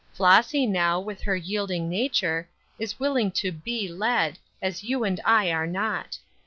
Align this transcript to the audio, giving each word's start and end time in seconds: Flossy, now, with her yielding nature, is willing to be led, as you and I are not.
Flossy, 0.13 0.65
now, 0.65 0.99
with 0.99 1.21
her 1.21 1.35
yielding 1.35 1.87
nature, 1.87 2.49
is 2.79 2.99
willing 2.99 3.29
to 3.33 3.51
be 3.51 3.87
led, 3.87 4.39
as 4.59 4.83
you 4.83 5.03
and 5.03 5.21
I 5.23 5.51
are 5.51 5.67
not. 5.67 6.17